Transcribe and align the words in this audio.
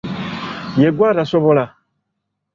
Yegwe 0.81 1.05
atasobola! 1.11 1.65